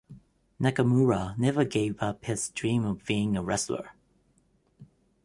[0.59, 3.91] Nakamura never gave up his dream of being a wrestler.